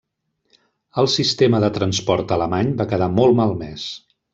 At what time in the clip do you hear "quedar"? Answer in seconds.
2.95-3.15